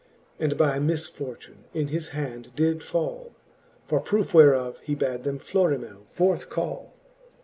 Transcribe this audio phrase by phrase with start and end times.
[0.39, 3.35] That by misfortune in his hand did fall.
[3.85, 6.95] For proofe whereof, he bad them Florimell forth call.